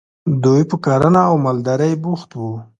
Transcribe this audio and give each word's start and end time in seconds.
دوی 0.43 0.61
په 0.69 0.75
کرنه 0.85 1.21
او 1.29 1.35
مالدارۍ 1.45 1.93
بوخت 2.03 2.29
وو. 2.35 2.53